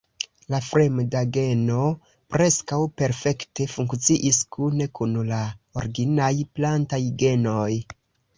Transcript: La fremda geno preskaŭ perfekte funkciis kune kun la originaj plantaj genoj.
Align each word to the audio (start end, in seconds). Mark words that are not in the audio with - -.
La 0.51 0.59
fremda 0.67 1.19
geno 1.35 1.81
preskaŭ 2.35 2.79
perfekte 3.01 3.67
funkciis 3.75 4.41
kune 4.57 4.89
kun 5.01 5.15
la 5.29 5.43
originaj 5.83 6.33
plantaj 6.59 7.03
genoj. 7.27 7.69